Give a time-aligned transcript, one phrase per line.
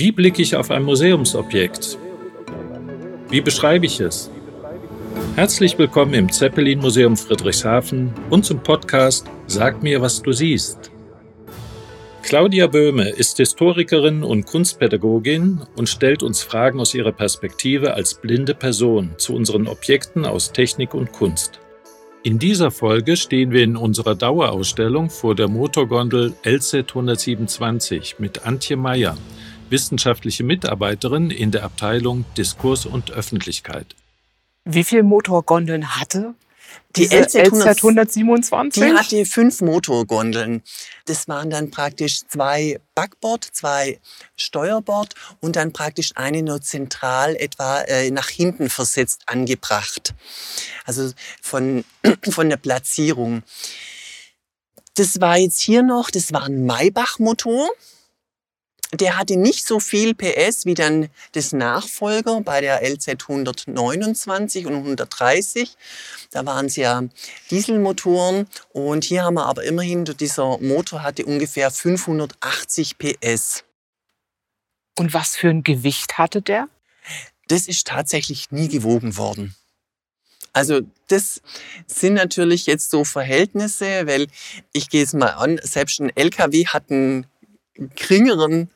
[0.00, 1.98] Wie blicke ich auf ein Museumsobjekt?
[3.28, 4.30] Wie beschreibe ich es?
[5.36, 10.90] Herzlich willkommen im Zeppelin Museum Friedrichshafen und zum Podcast Sag mir, was du siehst.
[12.22, 18.54] Claudia Böhme ist Historikerin und Kunstpädagogin und stellt uns Fragen aus ihrer Perspektive als blinde
[18.54, 21.60] Person zu unseren Objekten aus Technik und Kunst.
[22.22, 28.78] In dieser Folge stehen wir in unserer Dauerausstellung vor der Motorgondel LZ 127 mit Antje
[28.78, 29.18] Meyer,
[29.70, 33.94] wissenschaftliche Mitarbeiterin in der Abteilung Diskurs und Öffentlichkeit.
[34.64, 36.34] Wie viele Motorgondeln hatte
[36.96, 38.82] die LZ, LZ 127?
[38.82, 40.62] Die hatte fünf Motorgondeln.
[41.06, 44.00] Das waren dann praktisch zwei Backbord, zwei
[44.36, 50.14] Steuerbord und dann praktisch eine nur zentral etwa äh, nach hinten versetzt angebracht.
[50.84, 51.84] Also von,
[52.30, 53.42] von der Platzierung.
[54.94, 57.70] Das war jetzt hier noch, das war ein Maybach-Motor
[58.92, 64.74] der hatte nicht so viel PS wie dann das Nachfolger bei der LZ 129 und
[64.74, 65.76] 130.
[66.30, 67.02] Da waren es ja
[67.50, 73.64] Dieselmotoren und hier haben wir aber immerhin, dieser Motor hatte ungefähr 580 PS.
[74.98, 76.68] Und was für ein Gewicht hatte der?
[77.46, 79.54] Das ist tatsächlich nie gewogen worden.
[80.52, 81.40] Also das
[81.86, 84.26] sind natürlich jetzt so Verhältnisse, weil
[84.72, 87.26] ich gehe es mal an, selbst ein LKW hat einen
[87.94, 88.68] geringeren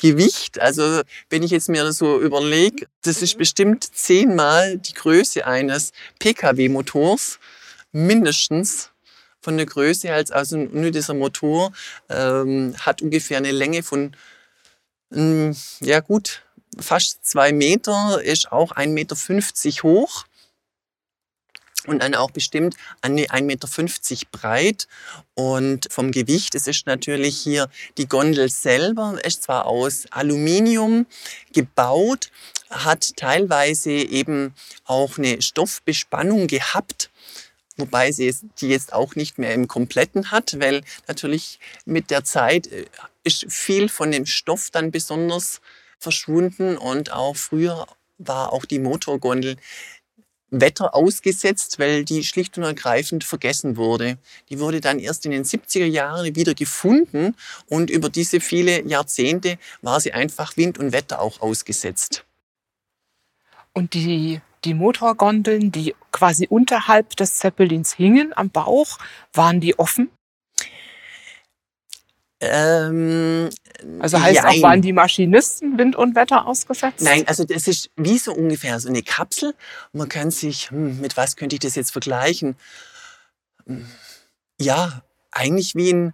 [0.00, 0.60] Gewicht.
[0.60, 5.92] Also wenn ich jetzt mir das so überlege, das ist bestimmt zehnmal die Größe eines
[6.18, 7.38] Pkw-Motors,
[7.92, 8.90] mindestens
[9.40, 11.72] von der Größe als also nur dieser Motor
[12.08, 14.14] ähm, hat ungefähr eine Länge von
[15.12, 16.42] ähm, ja gut
[16.78, 20.24] fast zwei Meter, ist auch 1,50 Meter hoch
[21.86, 23.68] und dann auch bestimmt an 1,50 Meter
[24.30, 24.88] breit.
[25.34, 31.06] Und vom Gewicht, es ist natürlich hier die Gondel selber, ist zwar aus Aluminium
[31.52, 32.30] gebaut,
[32.70, 34.54] hat teilweise eben
[34.84, 37.10] auch eine Stoffbespannung gehabt,
[37.76, 42.66] wobei sie die jetzt auch nicht mehr im Kompletten hat, weil natürlich mit der Zeit
[42.68, 42.86] äh,
[43.24, 45.60] ist viel von dem Stoff dann besonders
[45.98, 47.86] verschwunden und auch früher
[48.18, 49.56] war auch die Motorgondel
[50.50, 54.18] Wetter ausgesetzt, weil die schlicht und ergreifend vergessen wurde.
[54.48, 57.34] Die wurde dann erst in den 70er Jahren wieder gefunden
[57.68, 62.24] und über diese viele Jahrzehnte war sie einfach Wind und Wetter auch ausgesetzt.
[63.72, 68.98] Und die, die Motorgondeln, die quasi unterhalb des Zeppelins hingen am Bauch,
[69.32, 70.10] waren die offen?
[72.40, 73.50] Ähm,
[73.98, 74.46] also heißt jein.
[74.46, 77.02] auch, waren die Maschinisten Wind und Wetter ausgesetzt?
[77.02, 79.54] Nein, also das ist wie so ungefähr so eine Kapsel.
[79.92, 82.56] man kann sich, hm, mit was könnte ich das jetzt vergleichen?
[83.66, 83.86] Hm,
[84.58, 86.12] ja, eigentlich wie ein,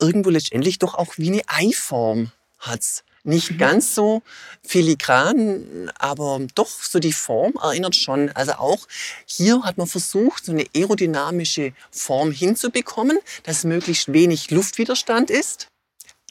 [0.00, 3.04] irgendwo letztendlich doch auch wie eine Eiform hat's.
[3.26, 3.58] Nicht mhm.
[3.58, 4.22] ganz so
[4.62, 8.30] filigran, aber doch so die Form erinnert schon.
[8.30, 8.86] Also auch
[9.26, 15.66] hier hat man versucht, so eine aerodynamische Form hinzubekommen, dass möglichst wenig Luftwiderstand ist.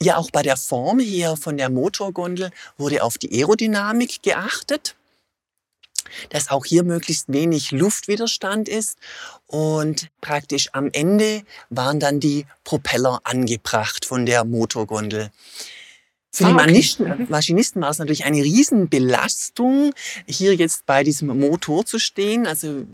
[0.00, 4.96] Ja, auch bei der Form hier von der Motorgondel wurde auf die Aerodynamik geachtet
[6.30, 8.96] dass auch hier möglichst wenig Luftwiderstand ist
[9.46, 15.30] und praktisch am Ende waren dann die Propeller angebracht von der Motorgondel.
[16.36, 17.22] Für die ah, okay.
[17.22, 17.26] Mhm.
[17.30, 19.94] Maschinisten war es natürlich eine Riesenbelastung,
[20.26, 22.46] hier jetzt bei diesem Motor zu stehen.
[22.46, 22.84] Also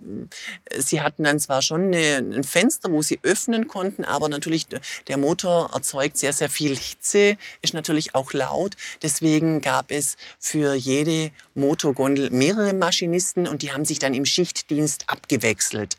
[0.79, 4.69] sie hatten dann zwar schon eine, ein Fenster, wo sie öffnen konnten, aber natürlich
[5.09, 8.77] der Motor erzeugt sehr, sehr viel Hitze, ist natürlich auch laut.
[9.03, 15.07] Deswegen gab es für jede Motorgondel mehrere Maschinisten und die haben sich dann im Schichtdienst
[15.09, 15.97] abgewechselt.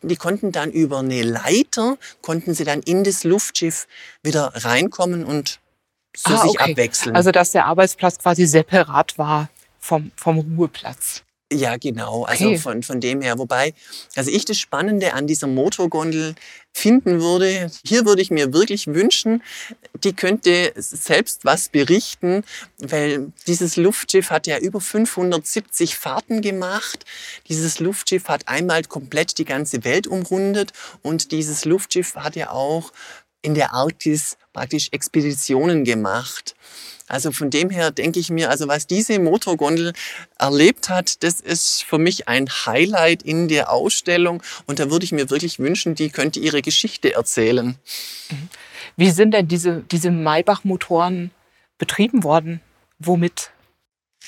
[0.00, 3.86] Die konnten dann über eine Leiter, konnten sie dann in das Luftschiff
[4.22, 5.60] wieder reinkommen und
[6.16, 6.72] so ah, sich okay.
[6.72, 7.16] abwechseln.
[7.16, 9.48] Also dass der Arbeitsplatz quasi separat war
[9.78, 11.22] vom, vom Ruheplatz.
[11.50, 12.24] Ja, genau.
[12.24, 12.58] Also okay.
[12.58, 13.38] von, von dem her.
[13.38, 13.72] Wobei,
[14.16, 16.34] also ich das Spannende an dieser Motorgondel
[16.74, 19.42] finden würde, hier würde ich mir wirklich wünschen,
[20.04, 22.44] die könnte selbst was berichten,
[22.78, 27.06] weil dieses Luftschiff hat ja über 570 Fahrten gemacht.
[27.48, 32.92] Dieses Luftschiff hat einmal komplett die ganze Welt umrundet und dieses Luftschiff hat ja auch
[33.42, 36.54] in der Arktis praktisch Expeditionen gemacht.
[37.06, 39.94] Also von dem her denke ich mir, also was diese Motorgondel
[40.38, 45.12] erlebt hat, das ist für mich ein Highlight in der Ausstellung und da würde ich
[45.12, 47.76] mir wirklich wünschen, die könnte ihre Geschichte erzählen.
[48.96, 51.30] Wie sind denn diese, diese Maybach-Motoren
[51.78, 52.60] betrieben worden?
[52.98, 53.52] Womit?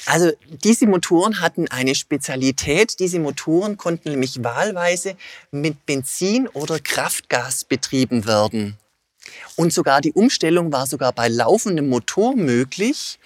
[0.06, 3.00] Also diese Motoren hatten eine Spezialität.
[3.00, 5.16] Diese Motoren konnten nämlich wahlweise
[5.50, 8.78] mit Benzin oder Kraftgas betrieben werden.
[9.60, 13.18] Und sogar die Umstellung war sogar bei laufendem Motor möglich.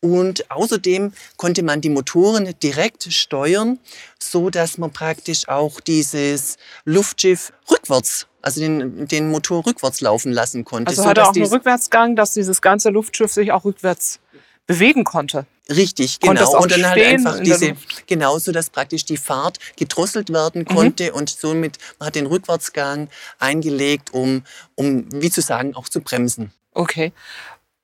[0.00, 3.78] Und außerdem konnte man die Motoren direkt steuern,
[4.18, 10.64] so dass man praktisch auch dieses Luftschiff rückwärts, also den, den Motor rückwärts laufen lassen
[10.64, 10.90] konnte.
[10.90, 14.18] Also so, hat dass auch einen Rückwärtsgang, dass dieses ganze Luftschiff sich auch rückwärts
[14.66, 15.46] bewegen konnte.
[15.68, 16.60] Richtig, genau.
[16.60, 17.76] Und dann halt einfach diese,
[18.06, 20.34] genau so, dass praktisch die Fahrt gedrosselt Mhm.
[20.34, 24.42] werden konnte und somit man hat den Rückwärtsgang eingelegt, um,
[24.74, 26.52] um, wie zu sagen, auch zu bremsen.
[26.72, 27.12] Okay.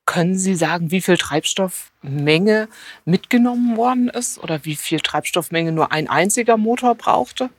[0.06, 2.68] Können Sie sagen, wie viel Treibstoffmenge
[3.04, 7.50] mitgenommen worden ist oder wie viel Treibstoffmenge nur ein einziger Motor brauchte?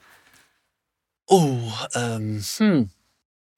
[1.28, 2.90] Oh, ähm, hm.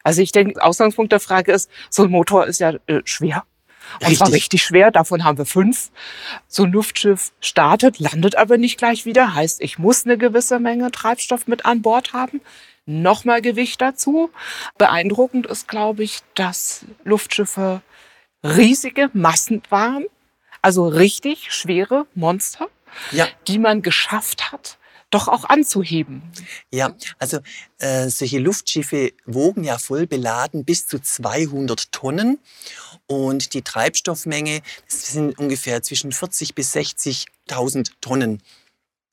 [0.04, 3.46] Also ich denke, Ausgangspunkt der Frage ist, so ein Motor ist ja äh, schwer.
[4.00, 4.44] Und zwar Richtig.
[4.44, 5.92] richtig schwer, davon haben wir fünf.
[6.48, 9.34] So ein Luftschiff startet, landet aber nicht gleich wieder.
[9.34, 12.42] Heißt, ich muss eine gewisse Menge Treibstoff mit an Bord haben.
[12.86, 14.32] Nochmal Gewicht dazu.
[14.78, 17.82] Beeindruckend ist, glaube ich, dass Luftschiffe
[18.44, 20.06] riesige Massen waren.
[20.62, 22.68] Also richtig schwere Monster,
[23.12, 24.78] Ja, die man geschafft hat,
[25.12, 26.24] doch auch anzuheben.
[26.72, 27.40] ja, also
[27.80, 32.40] äh, solche Luftschiffe wogen ja voll beladen bis zu 200 Tonnen
[33.08, 38.42] und die Treibstoffmenge sind ungefähr zwischen 40 bis 60.000 Tonnen.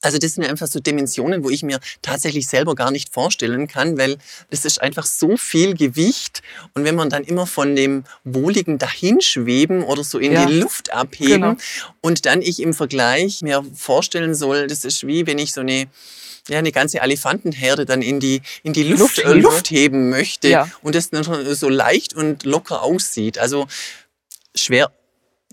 [0.01, 3.99] Also das sind einfach so Dimensionen, wo ich mir tatsächlich selber gar nicht vorstellen kann,
[3.99, 4.17] weil
[4.51, 6.43] das ist einfach so viel Gewicht
[6.75, 10.93] und wenn man dann immer von dem wohligen Dahinschweben oder so in Ja, die Luft
[10.93, 11.57] abheben genau.
[12.01, 15.89] und dann ich im Vergleich mir vorstellen soll, das ist wie wenn ich so eine
[16.49, 20.49] ja, eine ganze Elefantenherde dann in die, in die Luft, Luft- äh, Luft heben möchte
[20.49, 20.71] Ja.
[20.81, 21.23] und das dann
[21.55, 23.37] so leicht und locker aussieht.
[23.37, 23.67] Also
[24.55, 24.91] schwer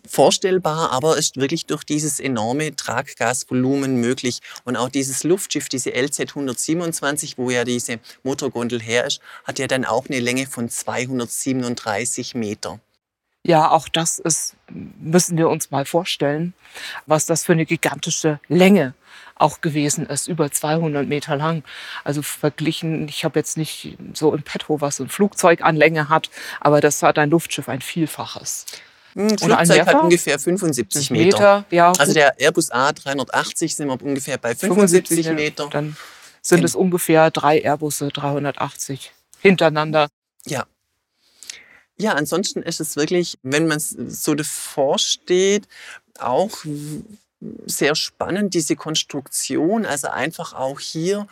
[0.10, 4.40] vorstellbar, aber ist wirklich durch dieses enorme Traggasvolumen möglich.
[4.64, 9.68] Und auch dieses Luftschiff, diese LZ 127, wo ja diese Motorgondel her ist, hat ja
[9.68, 12.80] dann auch eine Länge von 237 Meter.
[13.44, 16.56] Ja, auch das ist, müssen wir uns mal vorstellen,
[17.06, 18.96] was das für eine gigantische Länge
[19.36, 21.64] auch gewesen ist, über 200 Meter lang.
[22.04, 26.32] Also verglichen, ich habe jetzt nicht so im Petto, was ein Flugzeug an Länge hat,
[26.60, 28.66] aber das hat ein Luftschiff ein Vielfaches.
[29.16, 30.04] Hm, Das Oder Flugzeug hat Meter?
[30.04, 31.66] ungefähr 75 Meter.
[31.72, 35.68] ja, Also der Airbus A380 sind wir ungefähr bei 75 Meter.
[35.70, 35.96] Dann
[36.42, 40.10] sind es ungefähr drei Airbusse 380 hintereinander.
[40.46, 40.66] Ja.
[41.98, 45.66] Ja, ansonsten ist es wirklich, wenn man s- so davor steht,
[46.20, 46.52] auch
[47.66, 49.86] sehr spannend, diese Konstruktion.
[49.86, 51.28] Also einfach auch hier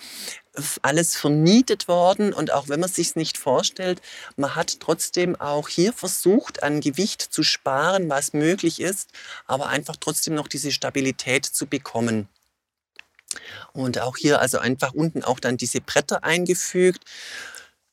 [0.82, 2.34] alles vernietet worden.
[2.34, 4.02] Und auch wenn man sich nicht vorstellt,
[4.36, 9.10] man hat trotzdem auch hier versucht, an Gewicht zu sparen, was möglich ist,
[9.46, 12.28] aber einfach trotzdem noch diese Stabilität zu bekommen.
[13.72, 17.04] Und auch hier also einfach unten auch dann diese Bretter eingefügt.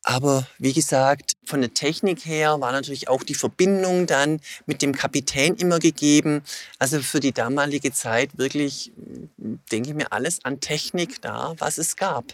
[0.02, 4.94] Aber wie gesagt, von der Technik her war natürlich auch die Verbindung dann mit dem
[4.94, 6.42] Kapitän immer gegeben.
[6.78, 8.92] Also für die damalige Zeit wirklich,
[9.36, 12.24] denke ich mir, alles an Technik da, was es gab.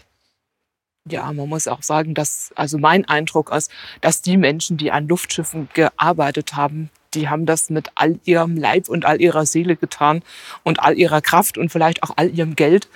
[1.09, 3.71] Ja, man muss auch sagen, dass, also mein Eindruck ist,
[4.01, 8.89] dass die Menschen, die an Luftschiffen gearbeitet haben, die haben das mit all ihrem Leib
[8.89, 10.21] und all ihrer Seele getan
[10.63, 12.89] und all ihrer Kraft und vielleicht auch all ihrem Geld.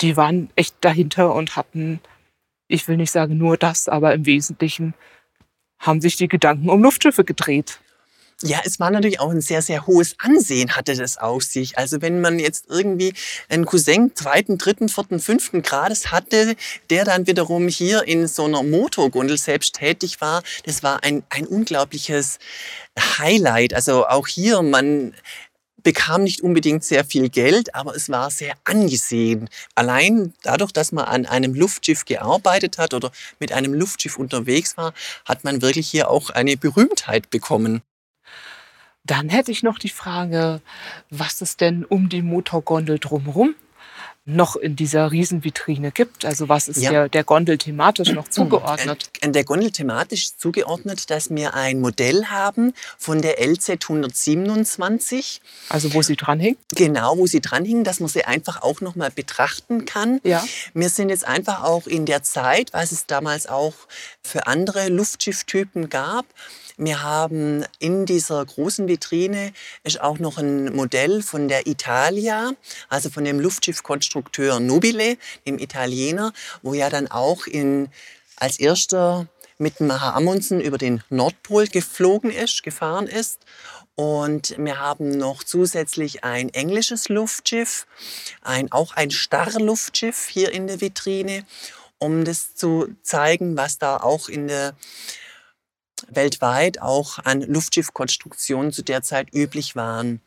[0.00, 2.00] Die waren echt dahinter und hatten,
[2.68, 4.94] ich will nicht sagen nur das, aber im Wesentlichen
[5.78, 7.80] haben sich die Gedanken um Luftschiffe gedreht.
[8.42, 11.76] Ja, es war natürlich auch ein sehr, sehr hohes Ansehen hatte das auf sich.
[11.76, 13.12] Also wenn man jetzt irgendwie
[13.48, 16.54] einen Cousin zweiten, dritten, vierten, fünften Grades hatte,
[16.88, 21.48] der dann wiederum hier in so einer Motorgondel selbst tätig war, das war ein, ein
[21.48, 22.38] unglaubliches
[23.18, 23.74] Highlight.
[23.74, 25.14] Also auch hier, man
[25.88, 29.48] bekam nicht unbedingt sehr viel Geld, aber es war sehr angesehen.
[29.74, 34.92] Allein dadurch, dass man an einem Luftschiff gearbeitet hat oder mit einem Luftschiff unterwegs war,
[35.24, 37.80] hat man wirklich hier auch eine Berühmtheit bekommen.
[39.04, 40.60] Dann hätte ich noch die Frage,
[41.08, 43.54] was es denn um die Motorgondel drumherum
[44.30, 46.24] noch in dieser Riesenvitrine gibt.
[46.26, 46.90] Also was ist Ja.
[46.90, 49.10] der, der Gondel thematisch noch zugeordnet?
[49.22, 55.94] An der Gondel thematisch zugeordnet, dass wir ein Modell haben von der LZ 127, Also
[55.94, 56.58] wo sie dranhängt?
[56.74, 60.20] genau wo sie dranhingen, dass man sie einfach auch nochmal betrachten kann.
[60.24, 60.44] Ja.
[60.74, 63.74] Wir sind jetzt einfach auch in der Zeit, was es damals auch
[64.22, 66.26] für andere Luftschifftypen gab.
[66.80, 72.52] Wir haben in dieser großen Vitrine ist auch noch ein Modell von der Italia,
[72.88, 76.32] also von dem Luftschiffkonstrukteur Nobile, dem Italiener,
[76.62, 77.88] wo ja dann auch in,
[78.36, 79.26] als erster
[79.58, 83.40] mit Maha Amundsen über den Nordpol geflogen ist, gefahren ist.
[83.96, 87.88] Und wir haben noch zusätzlich ein englisches Luftschiff,
[88.42, 91.44] ein, auch ein Starrluftschiff hier in der Vitrine,
[91.98, 94.76] um das zu zeigen, was da auch in der
[96.08, 100.20] weltweit auch an Luftschiffkonstruktionen zu der Zeit üblich waren.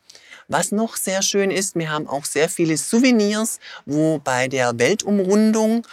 [0.48, 5.86] Was noch sehr schön ist, wir haben auch sehr viele Souvenirs, wo bei der Weltumrundung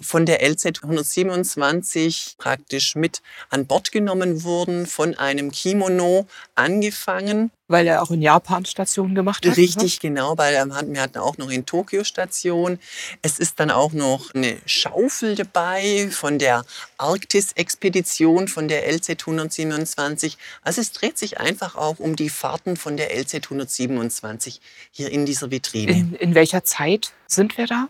[0.00, 7.50] von der LZ 127 praktisch mit an Bord genommen wurden, von einem Kimono angefangen.
[7.68, 9.56] Weil er auch in Japan Station gemacht hat?
[9.56, 10.08] Richtig, ne?
[10.08, 10.38] genau.
[10.38, 12.78] Weil wir hatten auch noch in Tokio Station.
[13.22, 16.64] Es ist dann auch noch eine Schaufel dabei von der
[16.98, 20.38] Arktis-Expedition von der LZ 127.
[20.62, 24.60] Also es dreht sich einfach auch um die Fahrten von der LZ 127
[24.92, 25.92] hier in dieser Vitrine.
[25.92, 27.88] In, in welcher Zeit sind wir da?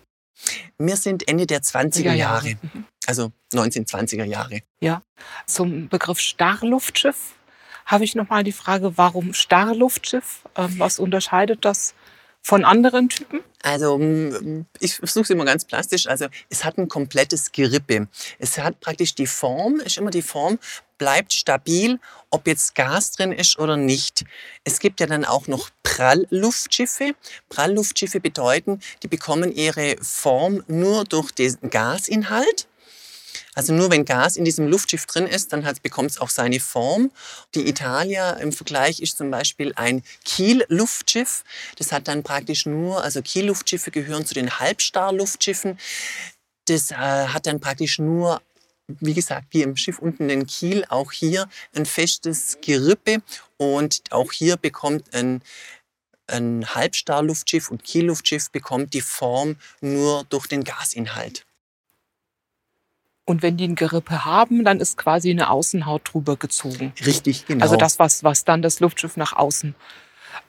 [0.78, 2.84] Wir sind Ende der 20er Jahre, mhm.
[3.06, 4.60] also 1920er Jahre.
[4.80, 5.02] Ja,
[5.46, 7.34] zum Begriff Starrluftschiff
[7.86, 10.42] habe ich noch mal die Frage, warum Starrluftschiff?
[10.56, 11.94] Ähm, was unterscheidet das
[12.42, 13.40] von anderen Typen?
[13.62, 13.98] Also
[14.78, 16.06] ich versuche es immer ganz plastisch.
[16.06, 18.06] Also es hat ein komplettes Gerippe.
[18.38, 20.58] Es hat praktisch die Form, ist immer die Form,
[20.98, 21.98] bleibt stabil,
[22.30, 24.24] ob jetzt Gas drin ist oder nicht.
[24.64, 27.14] Es gibt ja dann auch noch Prallluftschiffe.
[27.48, 32.68] Prallluftschiffe bedeuten, die bekommen ihre Form nur durch den Gasinhalt.
[33.54, 37.10] Also nur wenn Gas in diesem Luftschiff drin ist, dann bekommt es auch seine Form.
[37.54, 41.42] Die Italia im Vergleich ist zum Beispiel ein Kiel-Luftschiff.
[41.78, 45.78] Das hat dann praktisch nur, also Kiel-Luftschiffe gehören zu den Halbstar-Luftschiffen.
[46.66, 48.42] Das äh, hat dann praktisch nur
[48.88, 53.22] wie gesagt, wie im Schiff unten den Kiel, auch hier ein festes Gerippe
[53.56, 55.42] und auch hier bekommt ein,
[56.28, 61.44] ein Halbstar-Luftschiff und Kiel-Luftschiff bekommt die Form nur durch den Gasinhalt.
[63.28, 66.92] Und wenn die ein Gerippe haben, dann ist quasi eine Außenhaut drüber gezogen.
[67.04, 67.64] Richtig, genau.
[67.64, 69.74] Also das, was, was dann das Luftschiff nach außen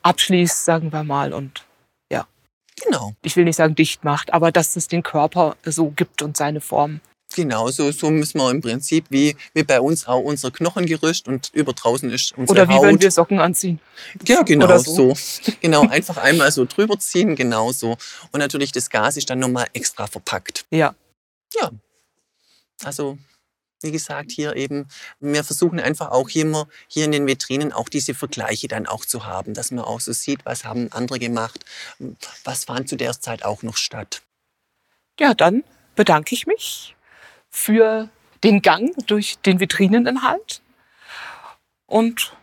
[0.04, 1.34] abschließt, sagen wir mal.
[1.34, 1.66] Und
[2.12, 2.28] ja.
[2.84, 3.16] Genau.
[3.24, 6.62] Ich will nicht sagen dicht macht, aber dass es den Körper so gibt und seine
[6.62, 7.02] Form.
[7.38, 11.52] Genau, so, so müssen wir im Prinzip wie, wie bei uns auch unser Knochengerüst und
[11.54, 12.84] über draußen ist unsere Oder wie Haut.
[12.86, 13.80] wenn wir Socken anziehen.
[14.26, 15.14] Ja, genau so.
[15.14, 15.52] so.
[15.62, 17.96] Genau, einfach einmal so drüber ziehen, genau so.
[18.32, 20.66] Und natürlich das Gas ist dann nochmal extra verpackt.
[20.72, 20.96] Ja.
[21.54, 21.70] Ja,
[22.84, 23.20] also
[23.84, 24.88] wie gesagt, hier eben,
[25.20, 29.06] wir versuchen einfach auch hier, immer, hier in den Vitrinen auch diese Vergleiche dann auch
[29.06, 31.64] zu haben, dass man auch so sieht, was haben andere gemacht,
[32.44, 34.24] was fand zu der Zeit auch noch statt.
[35.20, 35.64] Ja, dann
[35.96, 36.96] bedanke ich mich
[37.58, 38.10] für
[38.44, 40.62] den Gang durch den Vitrineninhalt
[41.88, 42.34] und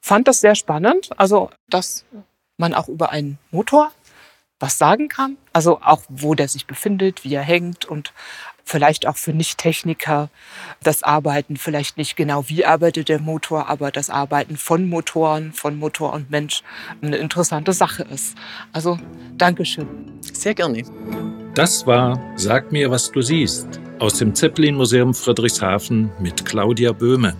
[0.00, 2.04] fand das sehr spannend, also dass
[2.58, 3.90] man auch über einen Motor
[4.60, 8.12] was sagen kann, also auch wo der sich befindet, wie er hängt und
[8.64, 10.30] vielleicht auch für Nicht-Techniker
[10.82, 15.76] das Arbeiten, vielleicht nicht genau wie arbeitet der Motor, aber das Arbeiten von Motoren, von
[15.78, 16.62] Motor und Mensch
[17.02, 18.36] eine interessante Sache ist.
[18.72, 18.98] Also
[19.36, 19.88] Dankeschön.
[20.20, 20.82] Sehr gerne.
[21.54, 27.34] Das war Sag mir, was du siehst aus dem Zeppelin-Museum Friedrichshafen mit Claudia Böhme.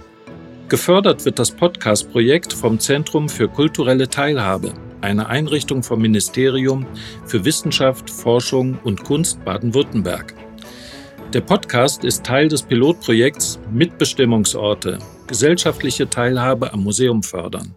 [0.69, 6.87] Gefördert wird das Podcast-Projekt vom Zentrum für kulturelle Teilhabe, eine Einrichtung vom Ministerium
[7.27, 10.35] für Wissenschaft, Forschung und Kunst Baden-Württemberg.
[11.33, 17.75] Der Podcast ist Teil des Pilotprojekts Mitbestimmungsorte, gesellschaftliche Teilhabe am Museum fördern.